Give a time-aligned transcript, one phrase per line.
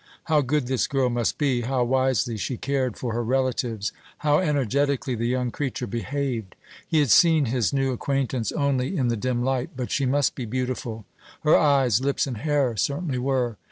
[0.23, 3.91] How good this girl must be, how wisely she cared for her relatives!
[4.25, 6.55] How energetically the young creature behaved!
[6.87, 10.45] He had seen his new acquaintance only in the dim light, but she must be
[10.45, 11.05] beautiful.
[11.41, 13.57] Her eyes, lips, and hair certainly were.